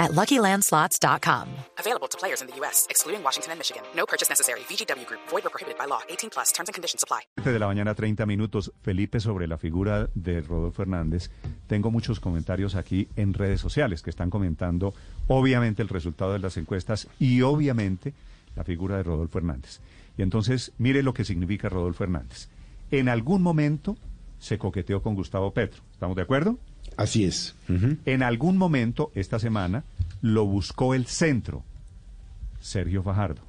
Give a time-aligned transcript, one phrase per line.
[0.00, 1.46] at LuckyLandSlots.com.
[1.78, 3.82] Available to players in the U.S., excluding Washington and Michigan.
[3.94, 4.60] No purchase necessary.
[4.68, 5.20] VGW Group.
[5.30, 6.00] Void or prohibited by law.
[6.08, 6.52] 18 plus.
[6.52, 7.20] Terms and conditions apply.
[7.44, 8.72] de la mañana, 30 minutos.
[8.82, 11.30] Felipe, sobre la figura de Rodolfo Hernández.
[11.68, 14.94] Tengo muchos comentarios aquí en redes sociales que están comentando,
[15.28, 18.14] obviamente, el resultado de las encuestas y, obviamente,
[18.56, 19.80] la figura de Rodolfo Hernández.
[20.16, 22.48] Y entonces, mire lo que significa Rodolfo Hernández.
[22.90, 23.96] En algún momento
[24.38, 25.82] se coqueteó con Gustavo Petro.
[25.92, 26.58] ¿Estamos de acuerdo?
[26.96, 27.54] Así es.
[28.04, 29.84] En algún momento, esta semana,
[30.22, 31.62] lo buscó el centro,
[32.60, 33.42] Sergio Fajardo.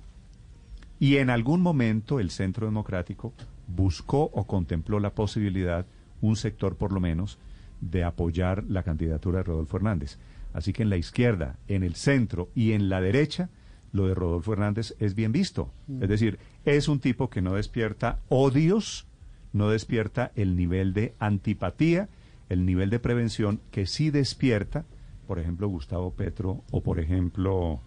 [0.99, 3.33] Y en algún momento el Centro Democrático
[3.67, 5.85] buscó o contempló la posibilidad,
[6.21, 7.39] un sector por lo menos,
[7.81, 10.17] de apoyar la candidatura de Rodolfo Hernández.
[10.53, 13.49] Así que en la izquierda, en el centro y en la derecha,
[13.93, 15.71] lo de Rodolfo Hernández es bien visto.
[15.99, 19.05] Es decir, es un tipo que no despierta odios,
[19.53, 22.07] no despierta el nivel de antipatía,
[22.51, 24.85] el nivel de prevención que sí despierta,
[25.27, 27.79] por ejemplo, Gustavo Petro o, por ejemplo,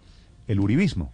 [0.47, 1.11] el uribismo.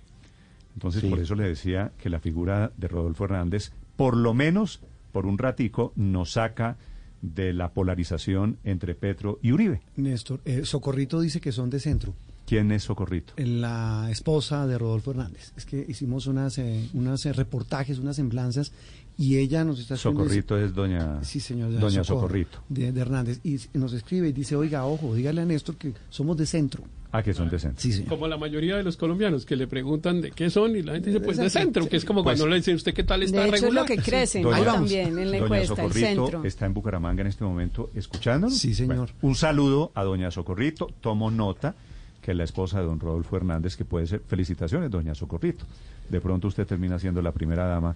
[0.73, 1.09] Entonces, Sí.
[1.09, 5.37] por eso le decía que la figura de Rodolfo Hernández, por lo menos por un
[5.37, 6.77] ratico, nos saca
[7.21, 9.81] de la polarización entre Petro y Uribe.
[9.97, 12.13] Néstor, eh, Socorrito dice que son de centro.
[12.51, 13.31] ¿Quién es Socorrito?
[13.37, 15.53] La esposa de Rodolfo Hernández.
[15.55, 18.73] Es que hicimos unas, eh, unas eh, reportajes, unas semblanzas,
[19.17, 21.71] y ella nos está escribiendo- Socorrito es doña, Sí, señor.
[21.79, 22.57] doña Socorro, Socorrito.
[22.67, 23.39] De, de Hernández.
[23.45, 26.83] Y nos escribe y dice, oiga, ojo, dígale a Néstor que somos de centro.
[27.13, 27.79] Ah, que son de centro.
[27.81, 28.09] Sí, señor.
[28.09, 31.09] Como la mayoría de los colombianos que le preguntan de qué son y la gente
[31.11, 33.43] dice pues de centro, que es como Pues- cuando le dicen usted qué tal está
[33.43, 34.75] De hecho, es lo que crecen Doña- ahí Vamos.
[34.89, 36.43] también en la Doña encuesta, el Socorrito centro.
[36.43, 38.57] está en Bucaramanga en este momento escuchándonos.
[38.57, 38.97] Sí, señor.
[38.97, 40.87] Bueno, un saludo a doña Socorrito.
[40.99, 41.75] Tomo nota
[42.21, 44.21] que es la esposa de don Rodolfo Hernández, que puede ser.
[44.25, 45.65] Felicitaciones, doña Socorrito.
[46.09, 47.95] De pronto usted termina siendo la primera dama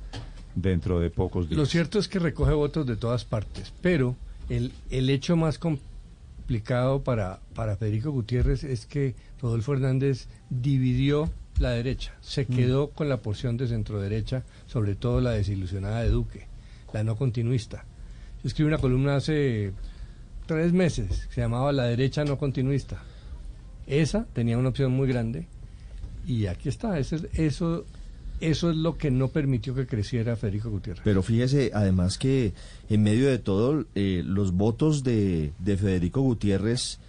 [0.56, 1.58] dentro de pocos días.
[1.58, 4.16] Lo cierto es que recoge votos de todas partes, pero
[4.50, 11.72] el, el hecho más complicado para, para Federico Gutiérrez es que Rodolfo Hernández dividió la
[11.72, 16.47] derecha, se quedó con la porción de centro derecha, sobre todo la desilusionada de Duque,
[16.94, 17.85] la no continuista.
[18.44, 19.72] Yo escribí una columna hace
[20.46, 23.02] tres meses que se llamaba La derecha no continuista.
[23.88, 25.47] Esa tenía una opción muy grande
[26.28, 27.85] y aquí está, eso, es- eso,
[28.41, 31.03] eso es lo que no permitió que creciera Federico Gutiérrez.
[31.03, 32.53] Pero fíjese, además que
[32.90, 37.00] en medio de todo, eh, los votos de, de Federico Gutiérrez,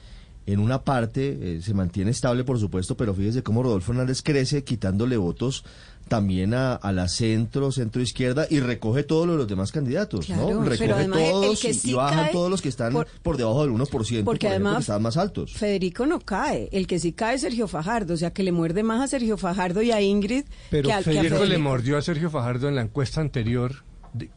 [0.46, 4.62] en una parte eh, se mantiene estable, por supuesto, pero fíjese cómo Rodolfo Hernández crece
[4.64, 5.64] quitándole votos
[6.08, 10.50] también a, a la centro, centro izquierda y recoge todos los, los demás candidatos, Claro,
[10.54, 10.62] ¿no?
[10.64, 13.62] Recoge además el- el todos sí y bajan todos los que están por, por- debajo
[13.62, 15.52] del 1%, por Porque ejemplo, que además están más altos.
[15.54, 18.84] Federico no cae, el que sí cae es Sergio Fajardo, o sea que le muerde
[18.84, 21.98] más a Sergio Fajardo y a Ingrid Pero que, al- que a Federico le mordió
[21.98, 23.82] a Sergio Fajardo en la encuesta anterior
[24.12, 24.30] de-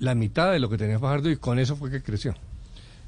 [0.00, 2.34] la mitad de lo que tenía Fajardo y con eso fue que creció.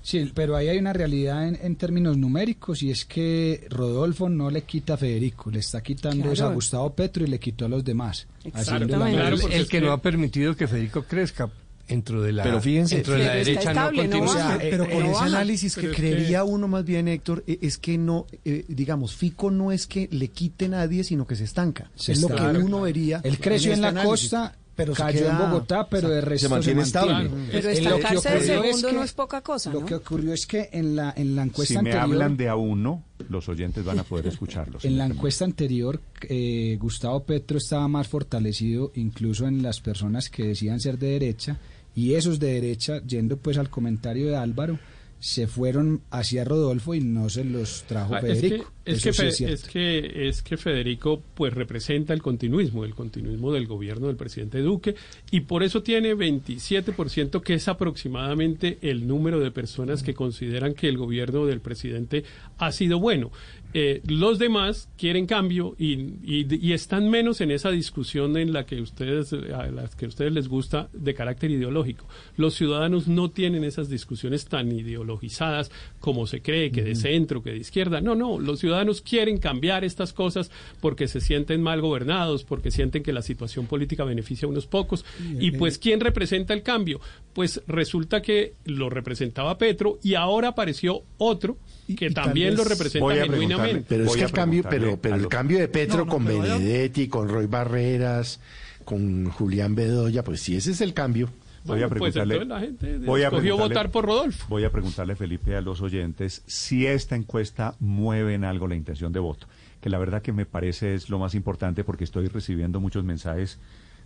[0.03, 4.51] Sí, pero ahí hay una realidad en, en términos numéricos y es que Rodolfo no
[4.51, 6.51] le quita a Federico, le está quitando Claro.
[6.51, 8.27] a Gustavo Petro y le quitó a los demás.
[8.45, 8.95] Exactamente.
[8.95, 11.51] Claro, el, que no ha permitido que Federico crezca
[11.87, 14.35] dentro de la Pero fíjense- dentro de la derecha no estable, no continúa.
[14.45, 14.59] baja.
[14.61, 18.27] pero con no ese análisis que creería uno más bien, Héctor, eh, es que no,
[18.45, 21.91] eh, digamos, Fico no es que le quite a nadie, sino que se estanca.
[21.95, 23.21] Se es lo que uno vería.
[23.25, 24.11] Él creció en, este la análisis.
[24.31, 27.29] costa, pero se cayó queda- en Bogotá, pero de resto mantiene estable.
[27.51, 29.87] Pero lo estancarse de es segundo que- no es poca cosa, Lo ¿no?
[29.87, 32.03] que ocurrió es que en la, en la encuesta si me anterior...
[32.05, 34.85] hablan de a uno, los oyentes van a poder escucharlos.
[34.85, 40.45] En la encuesta anterior, eh, Gustavo Petro estaba más fortalecido incluso en las personas que
[40.45, 41.59] decían ser de derecha
[41.97, 44.79] y esos de derecha, yendo pues al comentario de Álvaro,
[45.21, 48.73] se fueron hacia Rodolfo y no se los trajo Ah, es que, Federico.
[48.85, 49.55] es, que sí es cierto.
[49.55, 54.61] es que es que Federico pues representa el continuismo, el continuismo del gobierno del presidente
[54.61, 54.95] Duque
[55.31, 60.89] y por eso tiene 27% que es aproximadamente el número de personas que consideran que
[60.89, 62.25] el gobierno del presidente
[62.59, 63.31] ha sido bueno.
[63.75, 65.93] Eh, los demás quieren cambio y,
[66.25, 70.09] y- y están menos en esa discusión en la que ustedes a las que a
[70.09, 72.07] ustedes les gusta de carácter ideológico.
[72.37, 75.71] Los ciudadanos no tienen esas discusiones tan ideologizadas
[76.01, 78.01] como se cree que de centro, que de izquierda.
[78.01, 80.51] No, no, los ciudadanos quieren cambiar estas cosas
[80.81, 85.05] porque se sienten mal gobernados, porque sienten que la situación política beneficia a unos pocos.
[85.39, 87.01] Y pues, ¿quién representa el cambio?
[87.35, 91.59] Pues resulta que lo representaba Petro y ahora apareció otro
[91.97, 93.58] que y también lo representa a genuinamente.
[93.89, 96.55] Pero es Voy que el cambio, pero, el cambio de Petro No, no, con vaya-
[96.57, 98.41] Benedetti, con Roy Barreras,
[98.85, 101.29] con Julián Bedoya, pues si ese es el cambio.
[101.65, 104.47] Voy a pues preguntarle, entonces la gente voy a preguntarle- votar por Rodolfo.
[104.49, 109.13] Voy a preguntarle, Felipe, a los oyentes si esta encuesta mueve en algo la intención
[109.13, 109.47] de voto,
[109.83, 113.59] que la verdad que me parece es lo más importante porque estoy recibiendo muchos mensajes.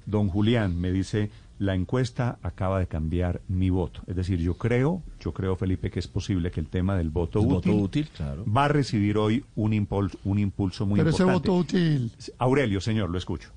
[0.06, 4.02] Don Julián me dice, la encuesta acaba de cambiar mi voto.
[4.06, 7.38] Es decir, yo creo, yo creo, Felipe, que es posible que el tema del voto,
[7.40, 8.44] El útil, voto útil, claro.
[8.46, 11.48] va a recibir hoy un impulso, un impulso muy Pero ese importante.
[11.50, 13.50] voto útil, Aurelio, señor, lo escucho.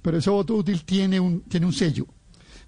[0.00, 2.06] pero ese voto útil tiene un, tiene un sello.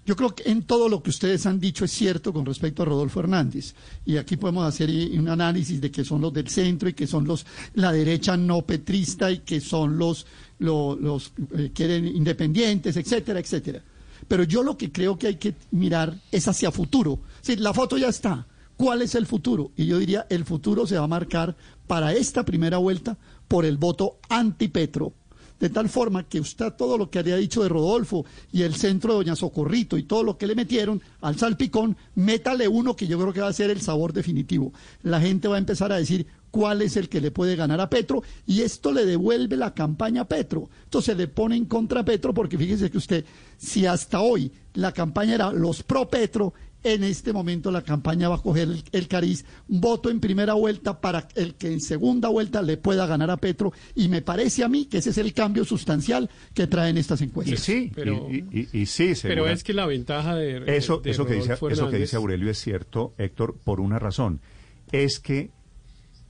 [0.05, 2.85] Yo creo que en todo lo que ustedes han dicho es cierto con respecto a
[2.85, 3.73] Rodolfo Hernández.
[4.05, 4.87] Y aquí podemos hacer
[5.17, 7.43] un análisis de que son los del centro y que son los
[7.73, 10.27] la derecha no petrista y que son los
[10.59, 13.83] lo- los, eh, quieren independientes, etcétera, etcétera.
[14.27, 17.19] Pero yo lo que creo que hay que mirar es hacia futuro.
[17.41, 18.47] Sí, la foto ya está.
[18.77, 19.71] ¿Cuál es el futuro?
[19.77, 21.55] Y yo diría, el futuro se va a marcar
[21.87, 23.17] para esta primera vuelta
[23.47, 25.13] por el voto anti-Petro.
[25.59, 29.11] De tal forma que usted todo lo que había dicho de Rodolfo y el centro
[29.13, 33.17] de Doña Socorrito y todo lo que le metieron al salpicón, métale uno que yo
[33.17, 34.73] creo que va a ser el sabor definitivo.
[35.03, 37.89] La gente va a empezar a decir cuál es el que le puede ganar a
[37.89, 40.69] Petro y esto le devuelve la campaña a Petro.
[40.85, 43.25] Entonces le pone en contra a Petro porque fíjese que usted,
[43.57, 48.35] si hasta hoy la campaña era los pro Petro, en este momento la campaña va
[48.35, 52.61] a coger el, el cariz, voto en primera vuelta para el que en segunda vuelta
[52.61, 55.65] le pueda ganar a Petro y me parece a mí que ese es el cambio
[55.65, 57.59] sustancial que traen estas Y encuestas.
[57.59, 61.11] sí, pero- y, y- y- y sí, Pero es que la ventaja de, Eso, de
[61.11, 64.39] eso, que dice, eso que dice Aurelio es cierto, Héctor, por una razón.
[64.93, 65.49] Es que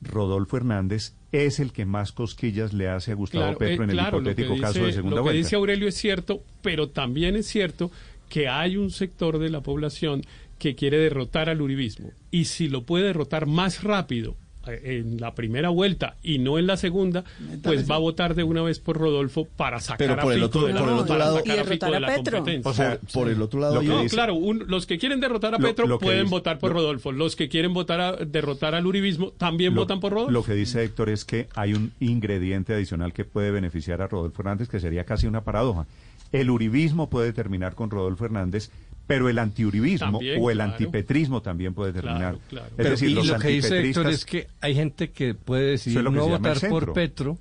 [0.06, 3.90] Rodolfo Hernández es el que más cosquillas le hace a Gustavo Claro, Petro eh, en
[3.90, 5.38] el claro, hipotético caso de segunda Lo que vuelta.
[5.38, 7.92] dice Aurelio es cierto, pero también es cierto
[8.30, 10.22] que hay un sector de la población
[10.58, 12.12] que quiere derrotar al uribismo.
[12.32, 14.36] Y si lo puede derrotar más rápido
[14.68, 17.24] en la primera vuelta y no en la segunda,
[17.64, 20.44] pues va a votar de una vez por Rodolfo para sacar Pero por a el
[20.44, 22.00] otro- de la, por el otro para lado- sacar Y a Fico derrotar de a
[22.00, 22.38] la Petro.
[22.38, 22.72] competencia.
[22.72, 24.98] O sea, por, por el otro lado, lo que No, dice- claro, un- los que
[24.98, 27.12] quieren derrotar a Lo- Petro lo pueden dice- votar por lo- Rodolfo.
[27.12, 30.32] Los que quieren votar a, derrotar al uribismo también Lo- votan por Rodolfo.
[30.32, 34.42] Lo que dice Héctor es que hay un ingrediente adicional que puede beneficiar a Rodolfo
[34.42, 35.86] Hernández, que sería casi una paradoja.
[36.32, 38.70] El uribismo puede terminar con Rodolfo Hernández,
[39.08, 40.72] pero el antiuribismo También, o el claro.
[40.72, 42.20] antipetrismo también puede terminar.
[42.20, 42.66] Claro, claro.
[42.68, 45.34] Es Pero, decir, y los lo que dice Héctor antipetristas- es que hay gente que
[45.36, 46.94] puede decidir es lo que no votar por.
[46.94, 47.38] Petro,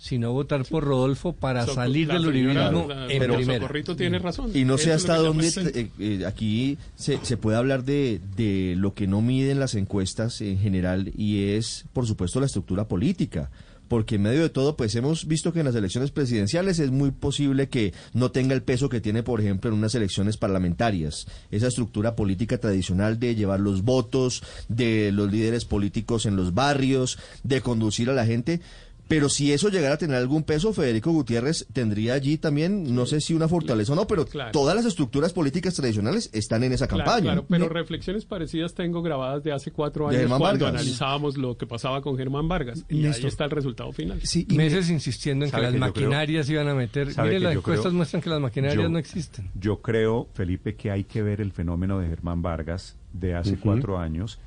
[0.00, 3.60] sino votar por Rodolfo para salir del uribismo en doña primera.
[3.62, 4.52] Socorrito tiene razón.
[4.54, 8.94] Y no sé hasta dónde eh, eh, aquí se, se puede hablar de, de lo
[8.94, 13.50] que no miden las encuestas en general y es, por supuesto, la estructura política.
[13.88, 17.10] Porque en medio de todo, pues hemos visto que en las elecciones presidenciales es muy
[17.10, 21.26] posible que no tenga el peso que tiene, por ejemplo, en unas elecciones parlamentarias.
[21.50, 27.18] Esa estructura política tradicional de llevar los votos de los líderes políticos en los barrios,
[27.42, 28.60] de conducir a la gente.
[29.08, 33.22] Pero si eso llegara a tener algún peso, Federico Gutiérrez tendría allí también, no sé
[33.22, 34.52] si una fortaleza o no, pero Claro.
[34.52, 37.32] todas las estructuras políticas tradicionales están en esa Claro, campaña.
[37.32, 40.68] claro, pero reflexiones parecidas tengo grabadas de hace cuatro años cuando Vargas.
[40.82, 42.84] analizábamos lo que pasaba con Germán Vargas.
[42.90, 43.28] Y ahí Néstor.
[43.28, 44.20] está el resultado final.
[44.24, 47.12] Sí, y Meses insistiendo en que ¿Sabe las que yo creo- maquinarias iban a meter.
[47.14, 49.50] ¿Sabe Mire, las encuestas creo- muestran que las maquinarias yo- no existen.
[49.58, 53.98] Yo creo, Felipe, que hay que ver el fenómeno de Germán Vargas de hace cuatro
[53.98, 54.38] años.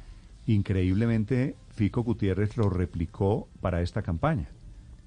[0.46, 4.50] Increíblemente, Fico Gutiérrez lo replicó para esta campaña.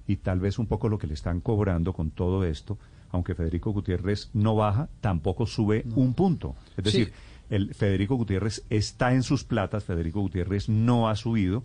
[0.07, 2.79] Y tal vez un poco lo que le están cobrando con todo esto,
[3.11, 6.55] aunque Federico Gutiérrez no baja, tampoco sube un punto.
[6.77, 7.13] Es decir,
[7.49, 11.65] el Federico Gutiérrez está en sus platas, Federico Gutiérrez no ha subido.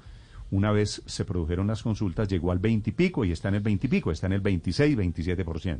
[0.52, 3.62] Una vez se produjeron las consultas, llegó al 20 y pico y está en el
[3.62, 5.80] 20 y pico, está en el 26, 27%.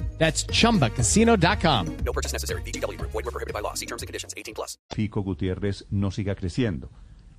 [0.21, 1.87] That's chumbacasino.com.
[2.05, 2.61] No purchase necessary.
[2.61, 3.11] VGW Group.
[3.11, 3.73] Void were prohibited by law.
[3.73, 4.33] See terms and conditions.
[4.37, 4.77] 18 plus.
[4.91, 6.91] Fico Gutiérrez no siga creciendo?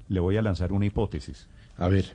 [0.09, 1.47] Le voy a lanzar una hipótesis.
[1.79, 2.13] A ver,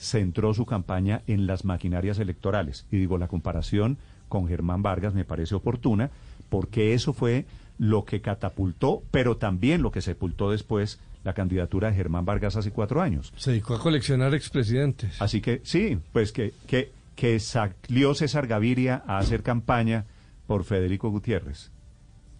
[0.00, 2.86] Centró su campaña en las maquinarias electorales.
[2.90, 3.98] Y digo, la comparación
[4.30, 6.10] con Germán Vargas me parece oportuna,
[6.48, 7.44] porque eso fue
[7.76, 12.70] lo que catapultó, pero también lo que sepultó después la candidatura de Germán Vargas hace
[12.70, 13.30] cuatro años.
[13.36, 15.20] Se dedicó a coleccionar expresidentes.
[15.20, 20.06] Así que sí, pues que, que, que salió César Gaviria a hacer campaña
[20.46, 21.70] por Federico Gutiérrez.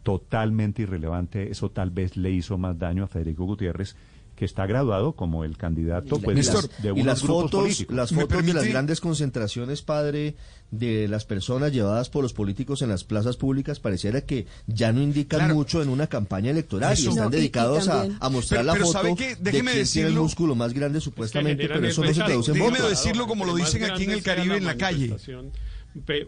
[0.02, 3.94] Totalmente irrelevante, eso tal vez le hizo más daño a Federico Gutiérrez
[4.40, 7.42] que está graduado como el candidato pues, y de- las, de y unos las grupos
[7.42, 7.94] fotos, políticos.
[7.94, 10.34] las ¿Me fotos de las grandes concentraciones, padre,
[10.70, 15.02] de las personas llevadas por los políticos en las plazas públicas, pareciera que ya no
[15.02, 15.54] indican Claro.
[15.56, 18.72] mucho en una campaña electoral y están No, y- y dedicados a- mostrar Pero- la
[18.72, 22.52] pero foto de quién tiene el músculo más grande supuestamente, pero eso no se traduce
[22.52, 25.14] en Déjeme decirlo como lo dicen aquí en el Caribe, en la calle.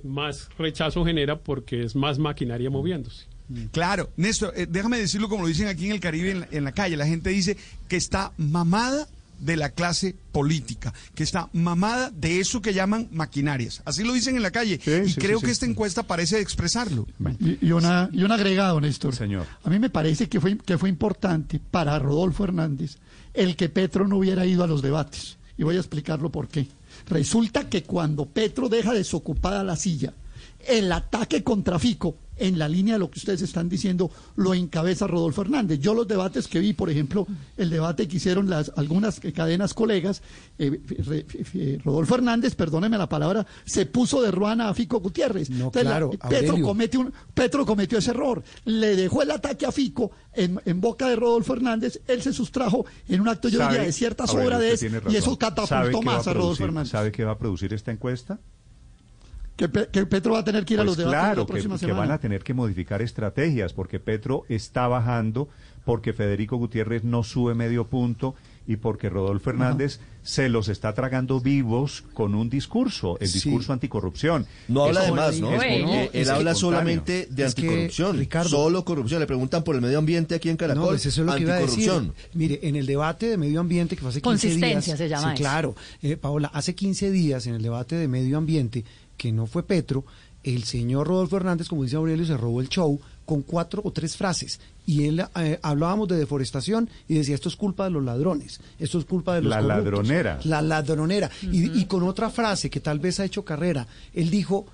[0.02, 3.25] Más rechazo genera porque es más maquinaria moviéndose.
[3.71, 6.65] Claro, Néstor, eh, déjame decirlo como lo dicen aquí en el Caribe, en la, en
[6.65, 6.97] la calle.
[6.97, 7.57] La gente dice
[7.89, 9.09] que está mamada
[9.39, 13.83] de la clase política, que está mamada de eso que llaman maquinarias.
[13.85, 14.81] Así lo dicen en la calle.
[14.83, 15.53] Sí, y sí, creo sí, que sí.
[15.53, 17.09] esta encuesta parece expresarlo.
[17.41, 19.15] Y, y una, y un agregado, Néstor.
[19.17, 19.47] Señor.
[19.65, 22.99] A mí me parece que fue, que fue importante para Rodolfo Hernández
[23.35, 25.39] el que Petro no hubiera ido a los debates.
[25.57, 26.69] Y voy a explicarlo por qué.
[27.09, 30.13] Resulta que cuando Petro deja desocupada la silla,
[30.67, 35.07] el ataque contra Fico, en la línea de lo que ustedes están diciendo, lo encabeza
[35.07, 35.79] Rodolfo Hernández.
[35.81, 40.23] Yo los debates que vi, por ejemplo, el debate que hicieron las algunas cadenas colegas,
[40.59, 45.51] eh, re- eh, Rodolfo Hernández, perdóneme la palabra, se puso de ruana a Fico Gutiérrez.
[45.51, 49.67] No, Entonces, la- claro, Petro comete un, Petro cometió ese error, le dejó el ataque
[49.67, 53.59] a Fico en, en boca de Rodolfo Hernández, él se sustrajo en un acto, yo
[53.59, 55.39] diría, de cierta sobradez y eso razón.
[55.69, 56.91] ¿Sabe catapultó más a Rodolfo producir- Hernández.
[56.93, 58.41] ¿Sabe qué va a producir esta encuesta?
[59.56, 61.47] Que, Pe- que Petro va a tener que ir a Pues los debates claro, la
[61.47, 61.99] que, próxima que semana.
[62.00, 65.49] van a tener que modificar estrategias porque Petro está bajando,
[65.85, 68.35] porque Federico Gutiérrez no sube medio punto
[68.66, 73.35] y porque Rodolfo Hernández se los está tragando vivos con un discurso, el Sí.
[73.40, 74.47] discurso anticorrupción.
[74.68, 75.52] No habla de más, ¿no?
[75.61, 78.16] es él habla solamente de que, anticorrupción.
[78.18, 79.18] Ricardo- solo corrupción.
[79.18, 80.82] Le preguntan por el medio ambiente aquí en Caracol.
[80.85, 81.90] No, pues eso es lo que iba a decir.
[81.90, 82.14] anticorrupción.
[82.35, 84.61] Mire, en el debate de medio ambiente que fue hace 15 días.
[84.61, 85.42] Consistencia se llama Sí, eso.
[85.42, 85.75] claro.
[86.02, 88.85] Eh, Paola, hace 15 días en el debate de medio ambiente,
[89.16, 90.04] que no fue Petro,
[90.42, 94.16] el señor Rodolfo Hernández, como dice Aurelio, se robó el show con cuatro o tres
[94.16, 94.59] frases.
[94.85, 98.99] Y él eh, hablábamos de deforestación y decía, esto es culpa de los ladrones, esto
[98.99, 99.85] es culpa de los La corruptos".
[99.85, 100.40] ladronera.
[100.45, 101.31] La ladronera.
[101.42, 104.66] y, y con otra frase que tal vez ha hecho carrera, él dijo,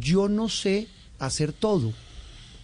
[0.00, 0.88] yo no sé
[1.20, 1.92] hacer todo,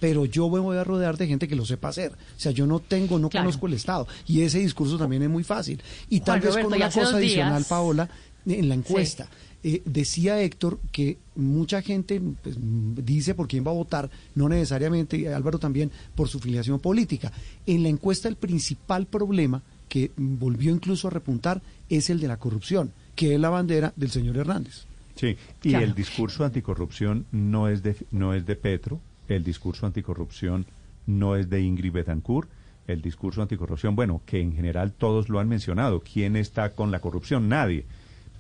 [0.01, 2.13] pero yo me voy a rodear de gente que lo sepa hacer.
[2.13, 3.45] O sea, yo no tengo, no Claro.
[3.47, 4.09] conozco el Estado.
[4.27, 5.81] Y ese discurso también es muy fácil.
[6.09, 8.09] Y tal Juan vez Roberto, con una cosa adicional, días- Paola,
[8.47, 9.29] en la encuesta.
[9.65, 12.57] Eh, decía Héctor que mucha gente pues,
[13.05, 17.33] dice por quién va a votar, no necesariamente, y Álvaro también, por su filiación política.
[17.67, 22.37] En la encuesta el principal problema que volvió incluso a repuntar es el de la
[22.37, 24.85] corrupción, que es la bandera del señor Hernández.
[25.17, 25.85] Sí, y Claro.
[25.87, 30.67] el discurso anticorrupción no es de no es de Petro, el discurso anticorrupción
[31.07, 32.49] no es de Ingrid Betancourt,
[32.87, 37.01] el discurso anticorrupción, bueno, que en general todos lo han mencionado, ¿quién está con la
[37.01, 37.49] corrupción?
[37.49, 37.85] Nadie.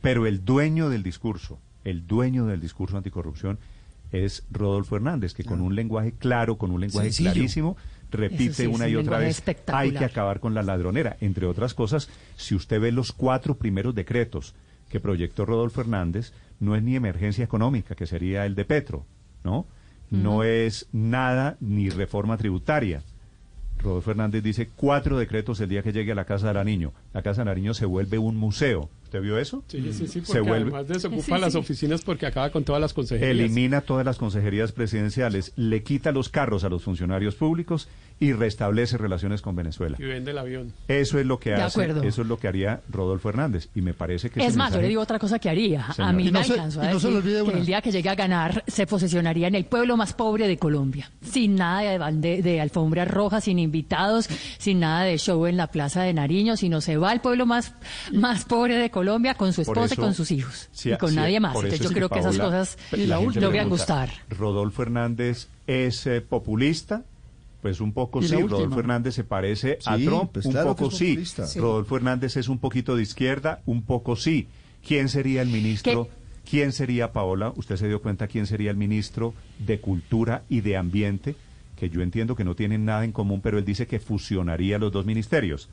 [0.00, 3.58] Pero el dueño del discurso, el dueño del discurso anticorrupción
[4.12, 7.32] es Rodolfo Hernández, que con un lenguaje claro, con un lenguaje Sencillo.
[7.32, 7.76] clarísimo,
[8.10, 11.16] repite sí, una un y otra vez, hay que acabar con la ladronera.
[11.20, 14.54] Entre otras cosas, si usted ve los cuatro primeros decretos
[14.88, 19.04] que proyectó Rodolfo Hernández, no es ni emergencia económica, que sería el de Petro,
[19.44, 19.66] ¿no?
[20.10, 23.02] No es nada ni reforma tributaria.
[23.78, 26.92] Rodolfo Hernández dice cuatro decretos el día que llegue a la Casa de Niño.
[27.12, 28.88] La Casa de Niño se vuelve un museo.
[29.08, 29.64] ¿Usted vio eso?
[29.68, 31.40] Sí, sí, sí, Se vuelve- además desocupa Sí, sí.
[31.40, 33.30] las oficinas porque acaba con todas las consejerías.
[33.30, 37.88] Elimina todas las consejerías presidenciales, le quita los carros a los funcionarios públicos
[38.20, 39.96] y restablece relaciones con Venezuela.
[40.00, 40.72] Y vende el avión.
[40.88, 42.02] Eso es lo que De hace, acuerdo.
[42.02, 44.88] eso es lo que haría Rodolfo Hernández y me parece que Es más, yo le
[44.88, 45.92] digo otra cosa que haría.
[45.92, 46.10] Señor.
[46.10, 47.58] A mí Y no me se- alcanzó a y no se le decir olvide que
[47.60, 51.10] el día que llegue a ganar se posicionaría en el pueblo más pobre de Colombia,
[51.22, 55.68] sin nada de, bande- de alfombras rojas, sin invitados, sin nada de show en la
[55.68, 57.72] Plaza de Nariño, sino se va al pueblo más,
[58.12, 61.16] más pobre de Colombia con su esposa y con sus hijos Sí, y con sí,
[61.16, 61.54] nadie más.
[61.54, 62.76] Entonces yo creo que esas cosas
[63.36, 64.10] logran gustar.
[64.30, 67.02] ¿Rodolfo Hernández es eh, populista?
[67.62, 68.34] Pues un poco sí.
[68.34, 68.50] última.
[68.50, 71.18] Rodolfo Hernández se parece a Trump, pues un claro poco es sí.
[71.56, 74.46] Rodolfo Hernández es un poquito de izquierda, un poco sí.
[74.86, 76.08] ¿Quién sería el ministro?
[76.48, 77.52] ¿Quién sería, Paola?
[77.56, 81.34] ¿Usted se dio cuenta quién sería el ministro de Cultura y de Ambiente?
[81.76, 84.90] Que yo entiendo que no tienen nada en común, pero él dice que fusionaría los
[84.90, 85.68] dos ministerios.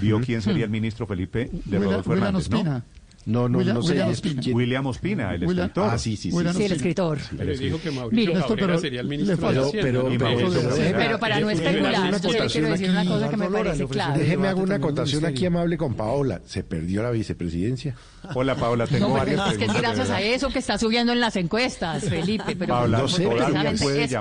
[0.00, 2.50] ¿Vio quién sería el ministro Felipe de Rodolfo Hernández?
[2.50, 2.82] ¿no?
[3.26, 3.90] No, no, William- no sé.
[3.90, 4.42] William es- Ospina.
[4.56, 5.90] William Ospina, el William- escritor.
[5.92, 6.36] Ah, sí, sí, sí.
[6.36, 7.18] William Sí, el escritor.
[7.38, 10.50] Le dijo que Mauricio Cabrera pero sería el ministro de pero- Y pero- pero-.
[10.96, 13.08] Pero para no especular, hacer una yo sí le quiero decir una aquí.
[13.08, 14.12] cosa que me parece clara.
[14.14, 16.40] de- Déjeme hago una acotación aquí amable con Paola.
[16.46, 17.94] Se perdió la vicepresidencia.
[18.34, 21.12] Hola, Paola, tengo No, varias es que es de gracias a eso que está subiendo
[21.12, 22.56] en las encuestas, Felipe.
[22.56, 24.20] Pero Paola, no sé, todavía puede eso.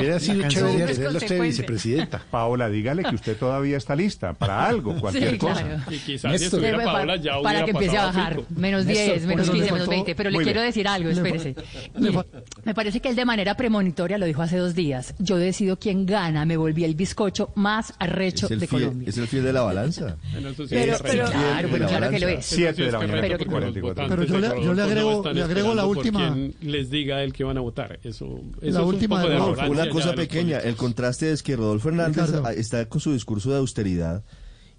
[0.00, 2.22] Hubiera sido chévere tenerla usted vicepresidenta.
[2.30, 5.62] Paola, dígale que usted todavía está lista para algo, cualquier Sí, cosa.
[5.62, 5.82] claro.
[5.90, 8.21] Y quizás si estuviera Sí, Paola ya para hubiera que empiece a pasado
[8.56, 10.66] menos Néstor, 10, menos pero le 15, menos faltó- 20, pero le quiero bien.
[10.66, 11.54] decir algo, espérese.
[11.98, 12.18] Mire,
[12.64, 15.14] me parece que él de manera premonitoria lo dijo hace dos días.
[15.18, 19.08] Yo decido quién gana, me volví el bizcocho más arrecho el, de fiel, Colombia.
[19.08, 20.16] es el fiel de la balanza.
[20.68, 22.46] Pero- claro, pero claro que lo es.
[22.46, 23.82] Siete de la mañana, correcto, porque los 44.
[23.82, 27.32] votantes Pero yo le- yo agrego- no le agrego la última- quien les diga él
[27.32, 27.98] que van a votar.
[28.02, 31.88] Eso, eso es última un poco de Una cosa pequeña, el contraste es que Rodolfo
[31.88, 32.48] Hernández Ricardo.
[32.50, 34.22] está con su discurso de austeridad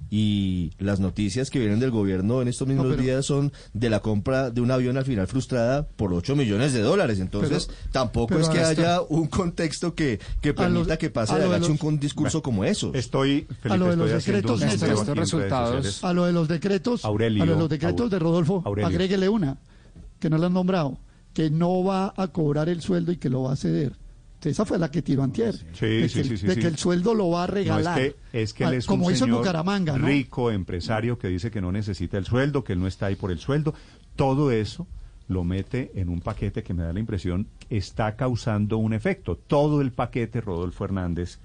[0.10, 4.00] y las noticias que vienen del gobierno en estos mismos pero- días son de la
[4.02, 7.20] compra de un avión al final frustrada por 8 millones de dólares.
[7.20, 11.36] Entonces, Pero- tampoco pero es que haya un contexto que, que permita lo- que pase
[11.36, 12.94] de agache un discurso como esos.
[12.96, 16.04] Estoy, Felipe, A lo de los decretos, estos resultados-.
[16.04, 18.88] A lo de los decretos, Aurelio, a lo de los decretos de Rodolfo, Aurelio.
[18.88, 19.58] agréguele una,
[20.20, 20.98] que no lo han nombrado,
[21.34, 23.94] que no va a cobrar el sueldo y que lo va a ceder.
[24.50, 25.54] Esa fue la que tiró Antier.
[25.74, 26.60] Sí, de sí, que, sí, sí, de sí.
[26.62, 28.00] que el sueldo lo va a No, regalar.
[28.00, 30.08] es que, es que él Ah, es como un hizo en señor Bucaramanga, ¿no?
[30.08, 33.32] rico, empresario, que dice que no necesita el sueldo, que él no está ahí por
[33.32, 33.74] el sueldo.
[34.16, 34.88] Todo eso
[35.28, 39.38] lo mete en un paquete que me da la impresión está causando un efecto.
[39.48, 41.40] Todo el paquete, Rodolfo Hernández.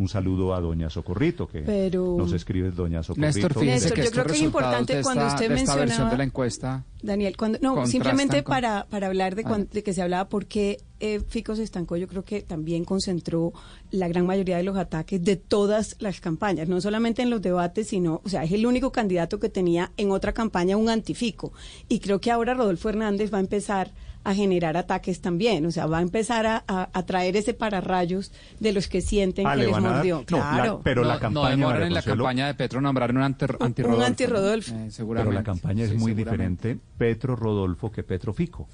[0.00, 3.26] Un saludo a doña Socorrito, que Pero- nos escribe doña Socorrito.
[3.26, 6.84] Néstor, fíjese Néstor, que yo creo que es importante cuando usted mencionaba- de la encuesta
[7.02, 9.74] Daniel, cuando, no, simplemente con- para, para hablar de, cuan- Ah.
[9.74, 13.52] de que se hablaba por qué eh, Fico se estancó, yo creo que también concentró
[13.90, 17.88] la gran mayoría de los ataques de todas las campañas, no solamente en los debates,
[17.88, 21.52] sino, o sea, es el único candidato que tenía en otra campaña un antifico.
[21.88, 23.92] Y creo que ahora Rodolfo Hernández va a empezar
[24.22, 28.32] a generar ataques también, o sea, va a empezar a, a- a traer ese pararrayos
[28.60, 30.24] de los que sienten Ah, que le les mordió.
[30.30, 30.80] no, la- claro.
[30.84, 33.46] pero la no, campaña, no demoran María en la campaña de Petro nombrar un anti,
[33.60, 34.04] antirrodolfo.
[34.04, 34.74] antirrodolfo.
[34.74, 34.84] ¿no?
[34.86, 38.68] Eh, Pero la campaña es Sí, muy diferente Petro Rodolfo que Petro Fico.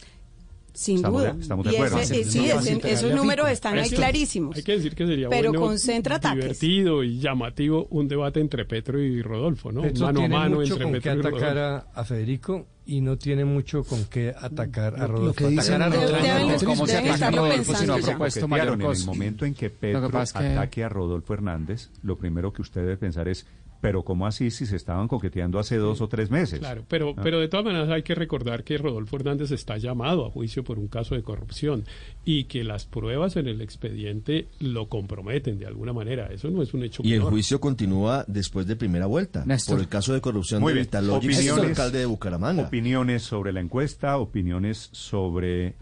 [0.76, 1.36] Sin Estamos duda.
[1.40, 1.98] estamos de Y acuerdo.
[2.00, 4.56] ese- eh, sí, ese- esos números están ahí clarísimos.
[4.56, 6.38] Hay que decir que sería Pero bueno, concentra ataques.
[6.60, 9.80] divertido y llamativo un debate entre Petro y Rodolfo, ¿no?
[9.80, 11.88] Petro mano a tiene mano mucho entre con Petro qué y atacar Rodolfo.
[11.94, 15.34] a, a Federico y no tiene mucho con qué atacar a Lo- lo Rodolfo.
[15.38, 16.26] que dicen- Atacar a Rodolfo.
[16.26, 19.44] deben- ¿Cómo se deben ataca a Rodolfo si no ha propuesto mayor En el momento
[19.46, 23.28] en que que Petro que- ataque a Rodolfo Hernández, lo primero que usted debe pensar
[23.28, 23.46] es,
[23.80, 26.58] pero ¿cómo así si se estaban coqueteando hace dos o tres meses?
[26.60, 27.20] Claro, pero, Ah.
[27.22, 30.78] pero de todas maneras hay que recordar que Rodolfo Hernández está llamado a juicio por
[30.78, 31.84] un caso de corrupción
[32.24, 36.26] y que las pruebas en el expediente lo comprometen de alguna manera.
[36.32, 39.76] Eso no es un hecho Y el juicio continúa después de primera vuelta Néstor.
[39.76, 42.62] por el caso de corrupción Muy de Opiniones- alcalde de Bucaramanga.
[42.64, 45.74] Opiniones sobre la encuesta, opiniones sobre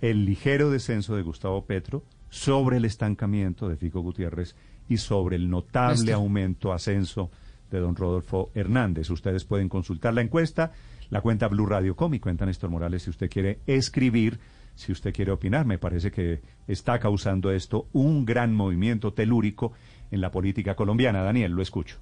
[0.00, 4.54] el ligero descenso de Gustavo Petro, sobre el estancamiento de Fico Gutiérrez
[4.88, 7.30] y sobre el notable aumento, ascenso
[7.70, 9.10] de don Rodolfo Hernández.
[9.10, 10.72] Ustedes pueden consultar la encuesta,
[11.10, 14.38] la cuenta Blue Radio Com y cuenta Néstor Morales si usted quiere escribir,
[14.74, 15.66] si usted quiere opinar.
[15.66, 19.72] Me parece que está causando esto un gran movimiento telúrico
[20.10, 21.22] en la política colombiana.
[21.22, 21.98] Daniel, lo escucho.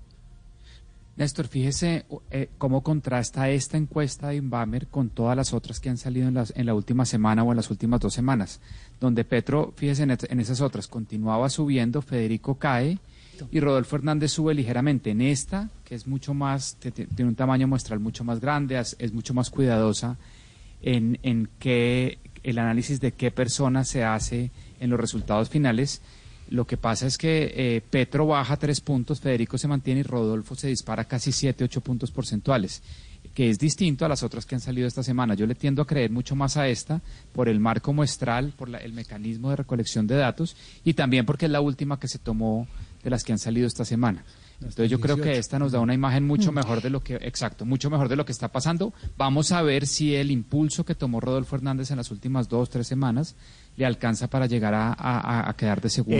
[1.17, 5.99] Néstor, fíjese eh, cómo contrasta esta encuesta de Inbamer con todas las otras que han
[5.99, 8.61] salido en, las, en la última semana o en las últimas dos semanas,
[8.99, 12.99] donde Petro, fíjese en, esas otras, continuaba subiendo, Federico cae
[13.51, 15.11] y Rodolfo Hernández sube ligeramente.
[15.11, 19.13] En esta, que es mucho más, tiene un tamaño muestral mucho más grande, es, es
[19.13, 20.17] mucho más cuidadosa
[20.81, 26.01] en, en qué, el análisis de qué persona se hace en los resultados finales.
[26.51, 30.55] Lo que pasa es que eh, Petro baja tres puntos, Federico se mantiene y Rodolfo
[30.55, 32.83] se dispara casi siete, ocho puntos porcentuales,
[33.33, 35.35] que es distinto a las otras que han salido esta semana.
[35.35, 37.01] Yo le tiendo a creer mucho más a esta
[37.33, 41.47] por el marco muestral, por la- el mecanismo de recolección de datos y también porque
[41.47, 42.67] es la última que se tomó
[43.03, 44.23] de las que han salido esta semana.
[44.61, 45.41] Entonces yo creo que 18.
[45.41, 48.25] esta nos da una imagen mucho mejor de lo que, exacto, mucho mejor de lo
[48.25, 48.93] que está pasando.
[49.17, 52.87] Vamos a ver si el impulso que tomó Rodolfo Hernández en las últimas dos, tres
[52.87, 53.35] semanas
[53.77, 56.17] le alcanza para llegar a, a- a quedar de segundo.